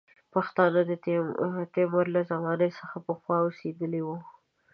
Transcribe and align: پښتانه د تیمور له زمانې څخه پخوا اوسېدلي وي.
پښتانه 0.33 0.81
د 0.89 0.91
تیمور 1.75 2.05
له 2.15 2.21
زمانې 2.31 2.69
څخه 2.79 2.95
پخوا 3.07 3.37
اوسېدلي 3.45 4.01
وي. 4.07 4.17